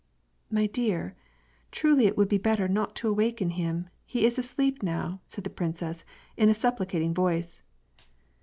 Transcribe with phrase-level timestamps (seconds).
[0.59, 1.13] "My dear,
[1.71, 5.51] truly it would be better not to awaken him; he is asleep now," said the
[5.51, 6.03] princess
[6.35, 7.61] in a supplicating voice.